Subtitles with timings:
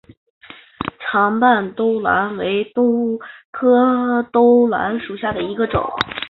[0.99, 2.83] 长瓣兜兰为兰
[3.51, 5.79] 科兜兰属下的一个种。